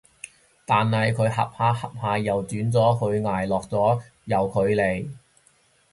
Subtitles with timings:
[0.65, 5.07] 但係佢恰下恰下又轉咗去挨落咗右隔離